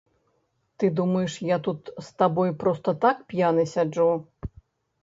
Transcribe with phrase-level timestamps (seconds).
[0.77, 4.11] Ты думаеш, я тут з табой проста так п'яны сяджу?